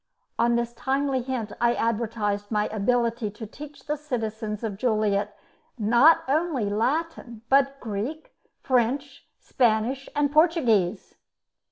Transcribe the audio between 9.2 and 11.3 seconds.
Spanish, and Portuguese.